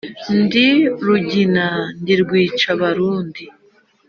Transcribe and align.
ndi 0.39 0.67
rugina 1.05 1.67
ndi 2.01 2.13
rwicabarundi 2.21 3.43